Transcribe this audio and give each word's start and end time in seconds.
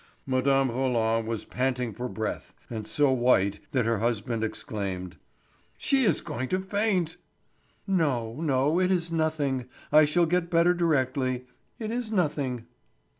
Mme. 0.25 0.71
Roland 0.71 1.27
was 1.27 1.45
panting 1.45 1.93
for 1.93 2.09
breath, 2.09 2.55
and 2.71 2.87
so 2.87 3.11
white 3.11 3.59
that 3.69 3.85
her 3.85 3.99
husband 3.99 4.43
exclaimed: 4.43 5.17
"She 5.77 6.05
is 6.05 6.21
going 6.21 6.49
to 6.49 6.59
faint." 6.59 7.17
"No, 7.85 8.35
no, 8.41 8.79
it 8.79 8.89
is 8.89 9.11
nothing—I 9.11 10.05
shall 10.05 10.25
get 10.25 10.49
better 10.49 10.73
directly—it 10.73 11.91
is 11.91 12.11
nothing." 12.11 12.65